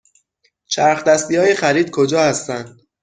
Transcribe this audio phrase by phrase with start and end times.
[0.67, 2.79] چرخ دستی های خرید کجا هستند؟